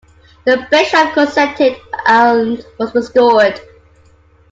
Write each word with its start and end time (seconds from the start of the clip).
The 0.47 0.65
bishop 0.71 1.13
consented, 1.13 1.75
and 2.07 2.65
was 2.79 2.95
restored. 2.95 3.61